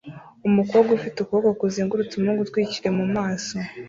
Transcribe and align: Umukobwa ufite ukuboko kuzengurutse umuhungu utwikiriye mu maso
Umukobwa 0.47 0.89
ufite 0.97 1.17
ukuboko 1.21 1.51
kuzengurutse 1.61 2.13
umuhungu 2.15 2.41
utwikiriye 2.43 2.89
mu 2.97 3.05
maso 3.15 3.53